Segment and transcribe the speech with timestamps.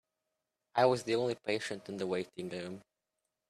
[0.73, 2.81] I was the only patient in the waiting room.